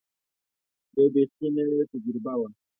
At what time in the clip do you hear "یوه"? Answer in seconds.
0.95-1.07